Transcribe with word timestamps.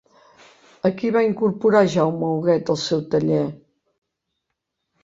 A 0.89 0.91
qui 1.01 1.11
va 1.17 1.23
incorporar 1.27 1.83
Jaume 1.97 2.33
Huguet 2.39 2.73
al 2.77 2.83
seu 2.87 3.07
taller? 3.13 3.47